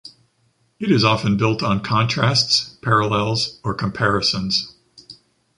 It 0.79 0.89
is 0.89 1.03
often 1.03 1.37
built 1.37 1.61
on 1.61 1.83
contrasts, 1.83 2.75
parallels 2.81 3.59
or 3.63 3.75
comparisons. 3.75 4.75